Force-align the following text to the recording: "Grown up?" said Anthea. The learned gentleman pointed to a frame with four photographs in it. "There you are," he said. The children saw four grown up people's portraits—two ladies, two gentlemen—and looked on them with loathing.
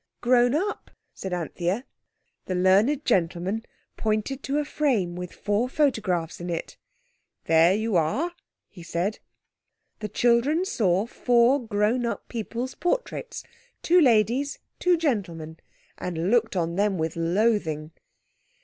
"Grown 0.19 0.55
up?" 0.55 0.89
said 1.13 1.31
Anthea. 1.31 1.85
The 2.45 2.55
learned 2.55 3.05
gentleman 3.05 3.63
pointed 3.97 4.41
to 4.41 4.57
a 4.57 4.65
frame 4.65 5.15
with 5.15 5.31
four 5.31 5.69
photographs 5.69 6.41
in 6.41 6.49
it. 6.49 6.75
"There 7.45 7.75
you 7.75 7.95
are," 7.95 8.33
he 8.67 8.81
said. 8.81 9.19
The 9.99 10.09
children 10.09 10.65
saw 10.65 11.05
four 11.05 11.63
grown 11.63 12.07
up 12.07 12.27
people's 12.29 12.73
portraits—two 12.73 14.01
ladies, 14.01 14.57
two 14.79 14.97
gentlemen—and 14.97 16.31
looked 16.31 16.55
on 16.55 16.77
them 16.77 16.97
with 16.97 17.15
loathing. 17.15 17.91